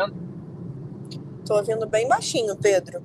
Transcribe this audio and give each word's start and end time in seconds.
ouvindo? 0.00 1.44
Tô 1.46 1.56
ouvindo 1.56 1.86
bem 1.86 2.06
baixinho, 2.08 2.56
Pedro. 2.56 3.02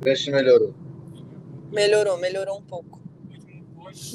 Vê 0.00 0.16
se 0.16 0.30
melhorou. 0.30 0.74
Melhorou, 1.72 2.18
melhorou 2.18 2.58
um 2.58 2.62
pouco. 2.62 3.00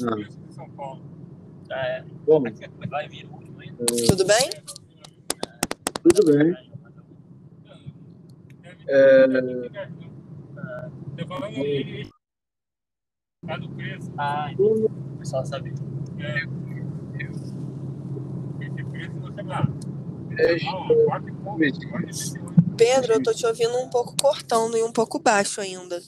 Ah. 0.04 0.98
É. 1.72 2.02
Bom, 2.26 2.42
Vai 2.88 3.08
vir 3.08 3.26
o 3.26 3.34
último 3.34 3.60
aí. 3.60 3.72
Tudo 4.06 4.24
bem? 4.24 4.50
tudo 6.02 6.32
bem. 6.32 6.54
É, 8.88 9.26
aí. 11.46 12.10
Tá 13.46 13.56
do 13.56 13.70
preço. 13.70 14.12
ah, 14.18 14.52
entendi. 14.52 14.84
O 14.84 15.16
pessoal 15.18 15.46
sabe. 15.46 15.72
É. 16.18 16.44
Pedro, 22.76 23.14
eu 23.14 23.22
tô 23.22 23.32
te 23.32 23.46
ouvindo 23.46 23.76
um 23.78 23.88
pouco 23.88 24.14
cortando 24.20 24.76
e 24.76 24.82
um 24.82 24.92
pouco 24.92 25.18
baixo 25.18 25.60
ainda. 25.60 25.98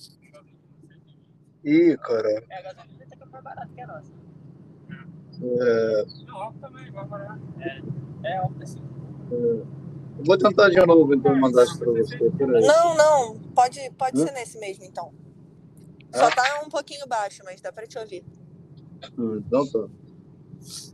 Ih, 1.65 1.97
cara. 1.99 2.45
É, 2.51 2.59
a 2.59 2.63
gasolina 2.63 3.05
até 3.05 3.17
que 3.17 3.23
é 3.23 3.27
mais 3.27 3.45
barata 3.45 3.71
que 3.75 3.81
a 3.81 3.87
nossa. 3.87 4.13
É, 5.43 6.05
Não, 6.27 6.53
também, 6.55 6.91
vai 6.93 7.07
parar. 7.07 7.39
É 8.25 8.37
alta 8.37 8.63
assim. 8.63 8.81
eu 9.31 9.67
vou 10.25 10.39
tentar 10.39 10.69
de 10.69 10.87
novo 10.87 11.15
então 11.15 11.35
mandar 11.37 11.65
isso 11.65 11.79
pra 11.79 11.91
você. 11.93 12.19
Não, 12.67 12.95
não, 12.97 13.39
pode, 13.55 13.91
pode 13.97 14.21
Hã? 14.21 14.27
ser 14.27 14.33
nesse 14.33 14.59
mesmo 14.59 14.85
então. 14.85 15.13
Só 16.15 16.31
tá 16.31 16.63
um 16.65 16.69
pouquinho 16.69 17.07
baixo, 17.07 17.43
mas 17.45 17.61
dá 17.61 17.73
pra 17.73 17.87
te 17.87 17.99
ouvir. 17.99 18.25
Hum, 19.19 19.43
Então 19.47 19.67
tá. 19.67 19.89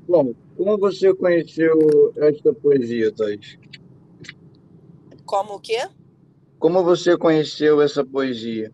Bom, 0.08 0.32
como 0.56 0.78
você 0.78 1.14
conheceu 1.14 2.12
esta 2.16 2.54
poesia, 2.54 3.12
Thais? 3.12 3.58
Como 5.26 5.54
o 5.54 5.60
quê? 5.60 5.88
Como 6.58 6.82
você 6.82 7.16
conheceu 7.16 7.80
essa 7.82 8.04
poesia? 8.04 8.72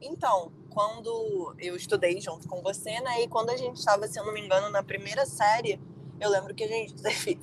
Então, 0.00 0.52
quando 0.68 1.54
eu 1.58 1.74
estudei 1.74 2.20
junto 2.20 2.46
com 2.46 2.62
você, 2.62 3.00
né? 3.00 3.22
E 3.22 3.28
quando 3.28 3.50
a 3.50 3.56
gente 3.56 3.76
estava, 3.76 4.06
se 4.06 4.20
eu 4.20 4.24
não 4.24 4.32
me 4.32 4.40
engano, 4.40 4.70
na 4.70 4.82
primeira 4.82 5.24
série, 5.26 5.80
eu 6.20 6.30
lembro 6.30 6.54
que 6.54 6.62
a 6.64 6.68
gente 6.68 6.94
teve, 6.94 7.38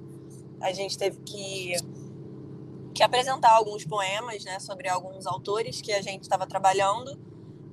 a 0.60 0.72
gente 0.72 0.96
teve 0.96 1.18
que, 1.20 1.72
que 2.94 3.02
apresentar 3.02 3.50
alguns 3.50 3.84
poemas, 3.84 4.44
né? 4.44 4.58
Sobre 4.60 4.88
alguns 4.88 5.26
autores 5.26 5.80
que 5.82 5.92
a 5.92 6.00
gente 6.00 6.22
estava 6.22 6.46
trabalhando. 6.46 7.18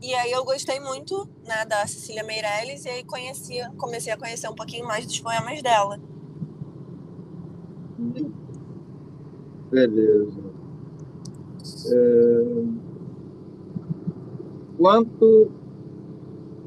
E 0.03 0.13
aí 0.13 0.33
eu 0.33 0.43
gostei 0.43 0.81
muito, 0.81 1.29
né? 1.47 1.65
Da 1.65 1.87
Cecília 1.87 2.25
Meirelles 2.25 2.83
e 2.83 2.89
aí 2.89 3.03
conhecia, 3.05 3.71
comecei 3.77 4.11
a 4.11 4.17
conhecer 4.17 4.49
um 4.49 4.55
pouquinho 4.55 4.85
mais 4.85 5.05
dos 5.05 5.17
poemas 5.21 5.61
dela. 5.61 5.97
Beleza. 9.71 10.43
É, 11.87 12.93
Quanto 14.77 15.49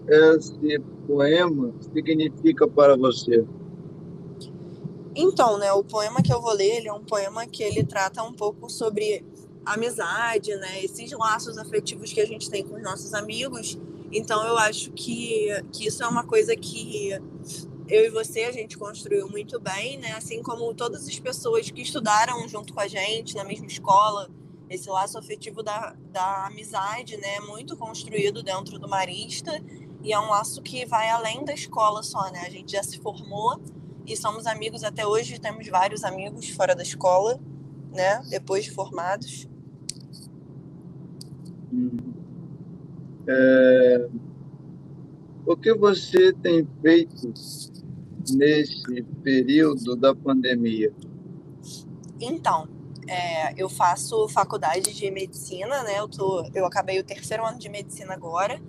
esse 0.09 0.79
poema 1.07 1.75
significa 1.93 2.67
para 2.67 2.97
você? 2.97 3.45
Então, 5.15 5.59
né, 5.59 5.71
o 5.73 5.85
poema 5.85 6.23
que 6.23 6.33
eu 6.33 6.41
vou 6.41 6.55
ler, 6.55 6.79
ele 6.79 6.89
é 6.89 6.93
um 6.93 7.05
poema 7.05 7.47
que 7.47 7.63
ele 7.63 7.85
trata 7.85 8.23
um 8.23 8.33
pouco 8.33 8.71
sobre 8.71 9.23
amizade, 9.67 10.55
né, 10.57 10.85
esses 10.85 11.11
laços 11.13 11.59
afetivos 11.59 12.13
que 12.13 12.21
a 12.21 12.27
gente 12.27 12.49
tem 12.49 12.65
com 12.65 12.77
os 12.77 12.83
nossos 12.83 13.13
amigos. 13.13 13.77
Então, 14.13 14.47
eu 14.47 14.57
acho 14.57 14.93
que, 14.93 15.49
que 15.73 15.89
isso 15.89 16.03
é 16.03 16.07
uma 16.07 16.25
coisa 16.25 16.55
que 16.57 17.11
eu 17.89 18.05
e 18.05 18.11
você 18.11 18.45
a 18.45 18.53
gente 18.53 18.79
construiu 18.79 19.29
muito 19.29 19.61
bem, 19.61 19.99
né, 19.99 20.13
assim 20.13 20.43
como 20.43 20.73
todas 20.75 21.07
as 21.07 21.19
pessoas 21.19 21.71
que 21.71 21.83
estudaram 21.83 22.49
junto 22.49 22.73
com 22.73 22.81
a 22.81 22.89
gente 22.89 23.35
na 23.35 23.45
mesma 23.45 23.67
escola. 23.67 24.31
Esse 24.69 24.89
laço 24.89 25.17
afetivo 25.17 25.63
da, 25.63 25.95
da 26.11 26.47
amizade, 26.47 27.17
né, 27.17 27.37
é 27.37 27.41
muito 27.41 27.77
construído 27.77 28.43
dentro 28.43 28.79
do 28.79 28.89
Marista 28.89 29.63
e 30.03 30.13
é 30.13 30.19
um 30.19 30.29
laço 30.29 30.63
que 30.63 30.85
vai 30.85 31.09
além 31.11 31.45
da 31.45 31.53
escola 31.53 32.03
só, 32.03 32.31
né? 32.31 32.43
A 32.47 32.51
gente 32.51 32.73
já 32.73 32.83
se 32.83 32.99
formou 32.99 33.61
e 34.07 34.17
somos 34.17 34.47
amigos 34.47 34.85
até 34.85 35.05
hoje, 35.05 35.39
temos 35.39 35.67
vários 35.69 36.05
amigos 36.05 36.49
fora 36.49 36.77
da 36.77 36.83
escola, 36.83 37.41
né? 37.93 38.23
Depois 38.29 38.65
de 38.65 38.71
formados. 38.71 39.49
É, 43.29 44.09
O 45.47 45.57
que 45.57 45.73
você 45.73 46.33
tem 46.33 46.67
feito 46.83 47.33
nesse 48.31 49.03
período 49.23 49.95
da 49.95 50.13
pandemia? 50.13 50.93
Então, 52.21 52.69
é, 53.07 53.55
eu 53.57 53.69
faço 53.69 54.29
faculdade 54.29 54.93
de 54.93 55.11
medicina, 55.11 55.85
né? 55.85 56.01
Eu, 56.01 56.09
tô, 56.09 56.45
eu 56.53 56.67
acabei 56.67 56.99
o 56.99 57.05
terceiro 57.05 57.45
ano 57.45 57.59
de 57.59 57.69
medicina 57.69 58.13
agora. 58.13 58.61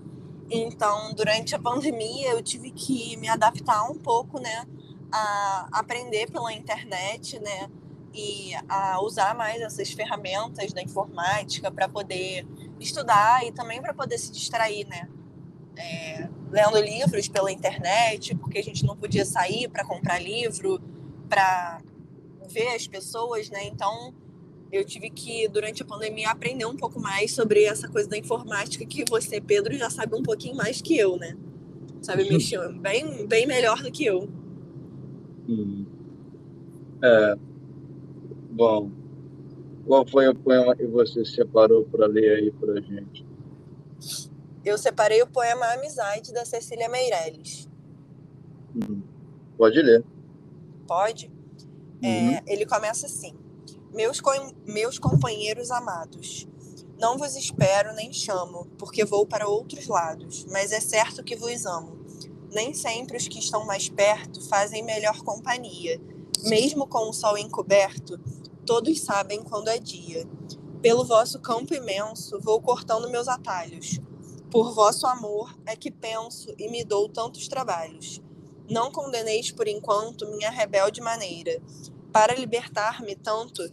Então, 0.51 1.13
durante 1.15 1.55
a 1.55 1.59
pandemia, 1.59 2.31
eu 2.31 2.43
tive 2.43 2.69
que 2.69 3.17
me 3.17 3.27
adaptar 3.27 3.89
um 3.89 3.95
pouco, 3.97 4.39
né? 4.39 4.65
A 5.11 5.67
aprender 5.71 6.29
pela 6.29 6.53
internet, 6.53 7.39
né? 7.39 7.69
E 8.13 8.51
a 8.69 9.01
usar 9.01 9.35
mais 9.35 9.61
essas 9.61 9.91
ferramentas 9.91 10.71
da 10.73 10.81
informática 10.81 11.71
para 11.71 11.89
poder 11.89 12.45
estudar 12.79 13.45
e 13.45 13.51
também 13.51 13.81
para 13.81 13.93
poder 13.93 14.17
se 14.17 14.31
distrair, 14.31 14.87
né? 14.87 15.07
É, 15.75 16.27
lendo 16.51 16.79
livros 16.79 17.27
pela 17.27 17.51
internet, 17.51 18.35
porque 18.35 18.57
a 18.57 18.63
gente 18.63 18.85
não 18.85 18.95
podia 18.95 19.25
sair 19.25 19.69
para 19.69 19.85
comprar 19.85 20.19
livro, 20.19 20.81
para 21.29 21.81
ver 22.49 22.69
as 22.69 22.87
pessoas, 22.87 23.49
né? 23.49 23.65
Então, 23.67 24.13
eu 24.71 24.83
tive 24.83 25.09
que, 25.09 25.47
durante 25.47 25.81
a 25.81 25.85
pandemia, 25.85 26.29
aprender 26.29 26.65
um 26.65 26.75
pouco 26.75 26.99
mais 26.99 27.33
sobre 27.33 27.63
essa 27.63 27.87
coisa 27.87 28.09
da 28.09 28.17
informática 28.17 28.85
que 28.85 29.05
você, 29.09 29.39
Pedro, 29.39 29.77
já 29.77 29.89
sabe 29.89 30.15
um 30.15 30.23
pouquinho 30.23 30.55
mais 30.55 30.81
que 30.81 30.97
eu, 30.97 31.17
né? 31.17 31.37
Sabe 32.01 32.29
mexer 32.29 32.71
bem, 32.73 33.27
bem 33.27 33.45
melhor 33.45 33.81
do 33.81 33.91
que 33.91 34.05
eu. 34.05 34.29
Hum. 35.47 35.85
É, 37.01 37.35
bom, 38.51 38.91
qual 39.87 40.05
foi 40.05 40.27
o 40.27 40.35
poema 40.35 40.75
que 40.75 40.85
você 40.85 41.23
separou 41.23 41.85
para 41.85 42.05
ler 42.05 42.37
aí 42.37 42.51
para 42.51 42.81
gente? 42.81 43.25
Eu 44.63 44.77
separei 44.77 45.21
o 45.21 45.27
poema 45.27 45.65
Amizade, 45.73 46.33
da 46.33 46.43
Cecília 46.45 46.89
Meirelles. 46.89 47.69
Hum. 48.75 49.01
Pode 49.57 49.81
ler. 49.81 50.03
Pode? 50.85 51.31
É, 52.03 52.43
ele 52.45 52.65
começa 52.65 53.05
assim: 53.07 53.33
meus, 53.93 54.19
com- 54.19 54.53
meus 54.65 54.99
companheiros 54.99 55.71
amados, 55.71 56.47
não 56.99 57.17
vos 57.17 57.35
espero 57.35 57.93
nem 57.95 58.11
chamo, 58.11 58.67
porque 58.77 59.05
vou 59.05 59.25
para 59.25 59.47
outros 59.47 59.87
lados, 59.87 60.45
mas 60.51 60.71
é 60.71 60.79
certo 60.79 61.23
que 61.23 61.35
vos 61.35 61.65
amo. 61.65 61.97
Nem 62.51 62.73
sempre 62.73 63.17
os 63.17 63.27
que 63.27 63.39
estão 63.39 63.65
mais 63.65 63.89
perto 63.89 64.41
fazem 64.47 64.83
melhor 64.83 65.21
companhia. 65.23 65.99
Mesmo 66.43 66.85
com 66.87 67.09
o 67.09 67.13
sol 67.13 67.37
encoberto, 67.37 68.19
todos 68.67 68.99
sabem 68.99 69.41
quando 69.41 69.69
é 69.69 69.79
dia. 69.79 70.27
Pelo 70.81 71.05
vosso 71.05 71.39
campo 71.39 71.73
imenso, 71.73 72.37
vou 72.41 72.61
cortando 72.61 73.09
meus 73.09 73.29
atalhos. 73.29 73.99
Por 74.51 74.73
vosso 74.73 75.07
amor 75.07 75.57
é 75.65 75.75
que 75.75 75.89
penso 75.89 76.53
e 76.59 76.69
me 76.69 76.83
dou 76.83 77.07
tantos 77.07 77.47
trabalhos. 77.47 78.21
Não 78.69 78.91
condeneis 78.91 79.51
por 79.51 79.69
enquanto 79.69 80.27
minha 80.27 80.51
rebelde 80.51 80.99
maneira. 80.99 81.61
Para 82.11 82.35
libertar-me 82.35 83.15
tanto, 83.15 83.63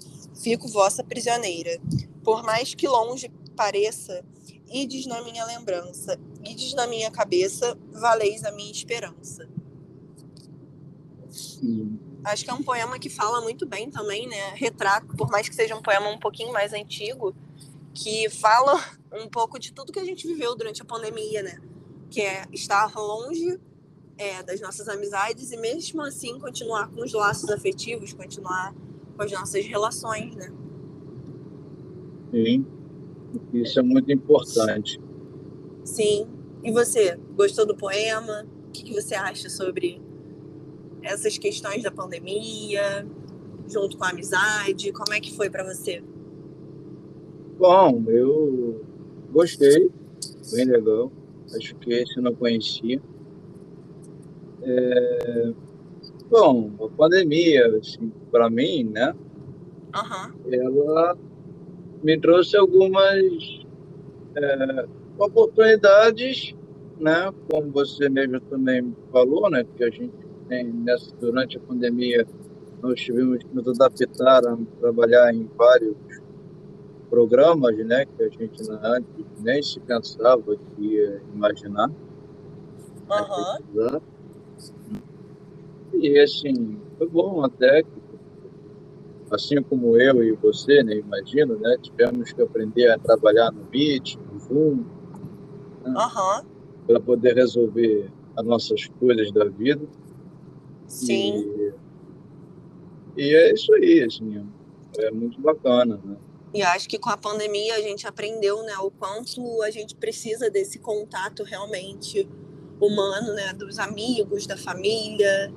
fico 0.40 0.68
vossa 0.68 1.02
prisioneira. 1.02 1.80
Por 2.22 2.44
mais 2.44 2.72
que 2.72 2.86
longe 2.86 3.28
pareça, 3.56 4.24
ides 4.72 5.06
na 5.06 5.22
minha 5.22 5.44
lembrança, 5.44 6.18
ides 6.44 6.72
na 6.74 6.86
minha 6.86 7.10
cabeça, 7.10 7.76
valeis 7.92 8.44
a 8.44 8.52
minha 8.52 8.70
esperança. 8.70 9.48
Hum. 11.62 12.03
Acho 12.24 12.44
que 12.44 12.50
é 12.50 12.54
um 12.54 12.62
poema 12.62 12.98
que 12.98 13.10
fala 13.10 13.40
muito 13.40 13.66
bem 13.66 13.90
também, 13.90 14.26
né? 14.26 14.54
Retrata, 14.54 15.06
por 15.16 15.30
mais 15.30 15.48
que 15.48 15.54
seja 15.54 15.76
um 15.76 15.82
poema 15.82 16.08
um 16.08 16.18
pouquinho 16.18 16.52
mais 16.52 16.72
antigo, 16.72 17.34
que 17.92 18.30
fala 18.30 18.82
um 19.12 19.28
pouco 19.28 19.58
de 19.58 19.72
tudo 19.72 19.92
que 19.92 19.98
a 19.98 20.04
gente 20.04 20.26
viveu 20.26 20.56
durante 20.56 20.80
a 20.80 20.84
pandemia, 20.84 21.42
né? 21.42 21.60
Que 22.10 22.22
é 22.22 22.44
estar 22.52 22.94
longe 22.96 23.60
é, 24.16 24.42
das 24.42 24.60
nossas 24.60 24.88
amizades 24.88 25.52
e 25.52 25.56
mesmo 25.56 26.02
assim 26.02 26.38
continuar 26.38 26.88
com 26.88 27.02
os 27.02 27.12
laços 27.12 27.50
afetivos, 27.50 28.12
continuar 28.12 28.74
com 29.16 29.22
as 29.22 29.30
nossas 29.30 29.64
relações, 29.66 30.34
né? 30.34 30.52
Sim, 32.30 32.66
isso 33.52 33.78
é 33.78 33.82
muito 33.82 34.10
importante. 34.10 35.00
Sim. 35.84 36.26
E 36.62 36.72
você, 36.72 37.16
gostou 37.36 37.66
do 37.66 37.76
poema? 37.76 38.46
O 38.68 38.70
que, 38.70 38.84
que 38.84 38.94
você 38.94 39.14
acha 39.14 39.50
sobre 39.50 40.00
essas 41.04 41.36
questões 41.36 41.82
da 41.82 41.90
pandemia, 41.90 43.06
junto 43.68 43.96
com 43.96 44.04
a 44.04 44.10
amizade? 44.10 44.90
Como 44.92 45.12
é 45.12 45.20
que 45.20 45.36
foi 45.36 45.50
para 45.50 45.62
você? 45.62 46.02
Bom, 47.58 48.02
eu 48.08 48.84
gostei, 49.30 49.90
bem 50.52 50.64
legal. 50.64 51.12
Acho 51.54 51.74
que 51.76 51.92
esse 51.92 52.16
eu 52.16 52.22
não 52.22 52.34
conhecia. 52.34 53.00
É, 54.62 55.52
bom, 56.30 56.70
a 56.80 56.88
pandemia, 56.88 57.66
assim, 57.76 58.10
para 58.30 58.48
mim, 58.48 58.84
né, 58.84 59.14
Aham. 59.94 60.34
ela 60.50 61.16
me 62.02 62.18
trouxe 62.18 62.56
algumas 62.56 63.66
é, 64.34 64.86
oportunidades, 65.18 66.54
né, 66.98 67.32
como 67.50 67.70
você 67.70 68.08
mesmo 68.08 68.40
também 68.40 68.96
falou, 69.12 69.50
né, 69.50 69.64
que 69.76 69.84
a 69.84 69.90
gente 69.90 70.23
tem 70.48 70.64
nessa, 70.64 71.14
durante 71.16 71.56
a 71.56 71.60
pandemia 71.60 72.26
nós 72.82 73.00
tivemos 73.00 73.38
que 73.38 73.54
nos 73.54 73.80
adaptar 73.80 74.46
a 74.46 74.58
trabalhar 74.78 75.34
em 75.34 75.48
vários 75.56 75.96
programas, 77.08 77.76
né, 77.78 78.04
que 78.04 78.22
a 78.22 78.28
gente 78.28 78.62
antes 78.82 79.08
nem 79.40 79.62
se 79.62 79.80
pensava 79.80 80.56
que 80.56 80.82
ia 80.82 81.22
imaginar. 81.34 81.90
Exato. 83.72 84.02
E 85.94 86.18
assim, 86.18 86.78
foi 86.98 87.08
bom 87.08 87.44
até 87.44 87.82
que, 87.82 87.88
assim 89.30 89.62
como 89.62 89.96
eu 89.96 90.22
e 90.22 90.32
você, 90.32 90.82
né, 90.82 90.96
imagino, 90.96 91.56
né, 91.56 91.76
tivemos 91.80 92.32
que 92.32 92.42
aprender 92.42 92.90
a 92.90 92.98
trabalhar 92.98 93.50
no 93.52 93.64
Meet, 93.70 94.16
no 94.32 94.40
Zoom, 94.40 94.84
Aham. 95.86 96.44
para 96.86 97.00
poder 97.00 97.34
resolver 97.34 98.10
as 98.36 98.44
nossas 98.44 98.86
coisas 99.00 99.32
da 99.32 99.44
vida. 99.44 99.86
Sim. 100.94 101.72
E, 103.16 103.22
e 103.22 103.34
é 103.34 103.52
isso 103.52 103.72
aí, 103.74 104.02
assim, 104.02 104.46
é 104.98 105.10
muito 105.10 105.40
bacana, 105.40 106.00
né? 106.04 106.16
E 106.54 106.62
acho 106.62 106.88
que 106.88 107.00
com 107.00 107.10
a 107.10 107.16
pandemia 107.16 107.74
a 107.74 107.80
gente 107.80 108.06
aprendeu, 108.06 108.62
né, 108.62 108.78
o 108.78 108.88
quanto 108.88 109.60
a 109.62 109.70
gente 109.72 109.96
precisa 109.96 110.48
desse 110.48 110.78
contato 110.78 111.42
realmente 111.42 112.28
humano, 112.80 113.34
né, 113.34 113.52
dos 113.52 113.80
amigos, 113.80 114.46
da 114.46 114.56
família, 114.56 115.52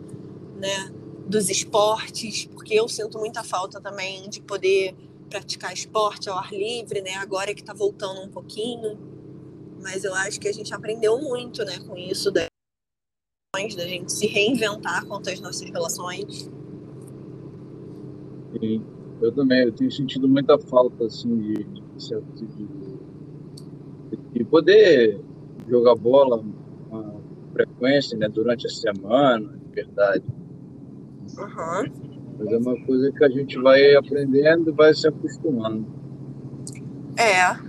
né, 0.55 0.91
dos 1.27 1.51
esportes, 1.51 2.45
porque 2.45 2.73
eu 2.73 2.87
sinto 2.87 3.19
muita 3.19 3.43
falta 3.43 3.79
também 3.79 4.27
de 4.27 4.41
poder 4.41 4.95
praticar 5.29 5.71
esporte 5.71 6.29
ao 6.29 6.37
ar 6.37 6.51
livre, 6.51 7.01
né, 7.01 7.13
agora 7.15 7.53
que 7.53 7.63
tá 7.63 7.75
voltando 7.75 8.21
um 8.21 8.29
pouquinho, 8.29 8.97
mas 9.79 10.03
eu 10.03 10.15
acho 10.15 10.39
que 10.39 10.47
a 10.47 10.53
gente 10.53 10.73
aprendeu 10.73 11.21
muito, 11.21 11.63
né, 11.63 11.77
com 11.87 11.95
isso 11.95 12.31
da 12.31 12.47
da 13.75 13.85
gente 13.85 14.11
se 14.11 14.27
reinventar 14.27 15.05
quanto 15.05 15.29
às 15.29 15.39
nossas 15.39 15.69
relações. 15.69 16.49
Sim, 18.59 18.83
eu 19.21 19.31
também, 19.31 19.63
eu 19.63 19.71
tenho 19.71 19.91
sentido 19.91 20.27
muita 20.27 20.57
falta, 20.57 21.05
assim, 21.05 21.37
de, 21.37 21.53
de, 21.63 21.85
de, 22.45 22.67
de 24.33 24.43
poder 24.45 25.19
jogar 25.67 25.95
bola 25.95 26.43
com 26.89 27.21
frequência, 27.53 28.17
né, 28.17 28.29
durante 28.29 28.67
a 28.67 28.69
semana, 28.69 29.57
de 29.57 29.75
verdade. 29.75 30.23
Uhum. 31.37 32.07
Mas 32.39 32.51
é 32.51 32.57
uma 32.57 32.85
coisa 32.85 33.11
que 33.11 33.23
a 33.23 33.29
gente 33.29 33.57
vai 33.59 33.95
aprendendo 33.95 34.69
e 34.69 34.73
vai 34.73 34.93
se 34.93 35.07
acostumando. 35.07 35.85
É. 37.17 37.66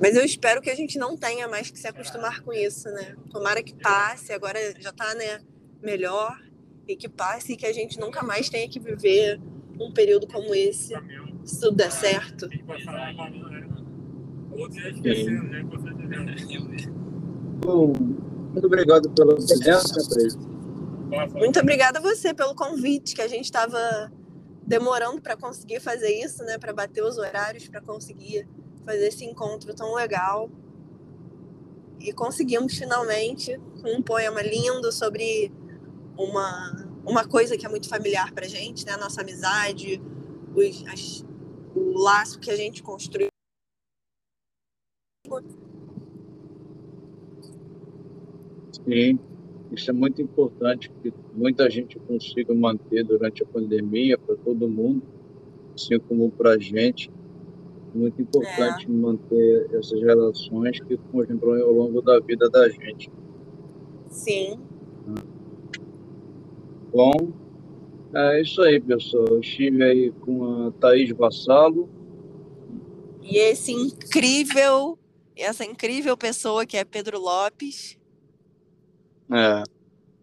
Mas 0.00 0.14
eu 0.16 0.24
espero 0.24 0.62
que 0.62 0.70
a 0.70 0.74
gente 0.74 0.98
não 0.98 1.16
tenha 1.16 1.48
mais 1.48 1.70
que 1.70 1.78
se 1.78 1.86
acostumar 1.88 2.40
com 2.42 2.52
isso, 2.52 2.88
né? 2.90 3.16
Tomara 3.30 3.62
que 3.62 3.74
passe, 3.74 4.32
agora 4.32 4.58
já 4.80 4.92
tá, 4.92 5.14
né, 5.14 5.40
melhor, 5.82 6.38
e 6.86 6.96
que 6.96 7.08
passe 7.08 7.52
e 7.52 7.56
que 7.56 7.66
a 7.66 7.72
gente 7.72 7.98
nunca 7.98 8.22
mais 8.22 8.48
tenha 8.48 8.68
que 8.68 8.78
viver 8.78 9.40
um 9.78 9.92
período 9.92 10.26
como 10.26 10.54
esse, 10.54 10.94
se 11.44 11.60
tudo 11.60 11.76
der 11.76 11.90
certo. 11.90 12.48
Bom, 17.60 17.92
muito 18.52 18.66
obrigado 18.66 19.10
pela 19.10 19.34
presença. 19.34 19.94
Muito 21.34 21.60
obrigada 21.60 21.98
a 21.98 22.02
você 22.02 22.34
pelo 22.34 22.54
convite, 22.54 23.14
que 23.14 23.22
a 23.22 23.28
gente 23.28 23.44
estava 23.44 24.12
demorando 24.66 25.20
para 25.20 25.36
conseguir 25.36 25.80
fazer 25.80 26.10
isso, 26.10 26.44
né? 26.44 26.58
Para 26.58 26.72
bater 26.72 27.02
os 27.02 27.18
horários, 27.18 27.68
para 27.68 27.80
conseguir 27.80 28.46
fazer 28.84 29.08
esse 29.08 29.24
encontro 29.24 29.74
tão 29.74 29.94
legal. 29.94 30.50
E 32.00 32.12
conseguimos 32.12 32.76
finalmente 32.76 33.58
um 33.84 34.00
poema 34.02 34.40
lindo 34.42 34.92
sobre 34.92 35.52
uma, 36.16 36.86
uma 37.04 37.26
coisa 37.26 37.56
que 37.56 37.66
é 37.66 37.68
muito 37.68 37.88
familiar 37.88 38.32
para 38.32 38.46
gente, 38.46 38.86
né? 38.86 38.96
Nossa 38.96 39.22
amizade, 39.22 40.00
os, 40.54 40.84
as, 40.86 41.24
o 41.74 41.98
laço 41.98 42.38
que 42.38 42.50
a 42.50 42.56
gente 42.56 42.82
construiu. 42.82 43.28
Sim, 48.84 49.18
isso 49.72 49.90
é 49.90 49.92
muito 49.92 50.22
importante 50.22 50.90
que 51.02 51.12
muita 51.34 51.68
gente 51.70 51.98
consiga 52.00 52.54
manter 52.54 53.04
durante 53.04 53.42
a 53.42 53.46
pandemia 53.46 54.16
para 54.16 54.34
todo 54.36 54.68
mundo, 54.68 55.02
assim 55.74 55.98
como 55.98 56.30
para 56.30 56.52
a 56.52 56.58
gente. 56.58 57.10
Muito 57.94 58.20
importante 58.20 58.86
é. 58.86 58.88
manter 58.88 59.68
essas 59.74 60.00
relações 60.00 60.78
que 60.80 60.96
constroem 61.10 61.62
ao 61.62 61.72
longo 61.72 62.02
da 62.02 62.20
vida 62.20 62.48
da 62.50 62.68
gente. 62.68 63.10
Sim. 64.10 64.60
Bom, 66.92 67.32
é 68.14 68.40
isso 68.40 68.62
aí, 68.62 68.80
pessoal. 68.80 69.26
Eu 69.28 69.40
estive 69.40 69.82
aí 69.82 70.10
com 70.10 70.66
a 70.66 70.72
Thaís 70.72 71.10
Vassalo. 71.10 71.88
E 73.22 73.36
esse 73.36 73.72
incrível, 73.72 74.98
essa 75.36 75.64
incrível 75.64 76.16
pessoa 76.16 76.64
que 76.64 76.76
é 76.76 76.84
Pedro 76.84 77.20
Lopes. 77.20 77.98
É. 79.30 79.62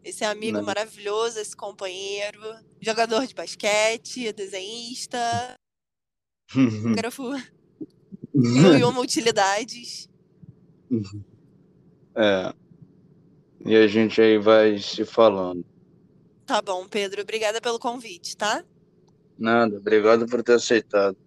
Esse 0.03 0.23
amigo 0.23 0.57
Né? 0.57 0.63
maravilhoso, 0.63 1.39
esse 1.39 1.55
companheiro, 1.55 2.39
jogador 2.79 3.25
de 3.25 3.33
basquete, 3.33 4.31
desenhista, 4.33 5.19
fotógrafo, 6.49 7.23
mil 8.35 8.77
e 8.77 8.83
uma 8.85 8.99
utilidades. 8.99 10.09
é. 12.15 12.53
E 13.65 13.75
a 13.75 13.87
gente 13.87 14.21
aí 14.21 14.37
vai 14.37 14.77
se 14.77 15.03
falando. 15.05 15.65
Tá 16.45 16.61
bom, 16.61 16.87
Pedro, 16.87 17.21
obrigada 17.21 17.59
pelo 17.59 17.79
convite, 17.79 18.37
tá? 18.37 18.63
Nada, 19.37 19.77
obrigado 19.77 20.27
por 20.27 20.43
ter 20.43 20.53
aceitado. 20.53 21.17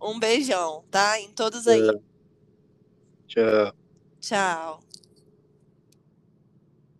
Um 0.00 0.18
beijão, 0.18 0.84
tá? 0.90 1.18
Em 1.18 1.32
todos 1.32 1.66
aí. 1.66 1.80
É. 1.80 1.92
Tchau. 3.26 3.74
Tchau. 4.20 4.83